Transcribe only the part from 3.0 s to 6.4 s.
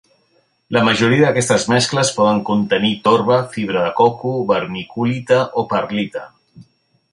torba, fibra de coco, vermiculita o perlita.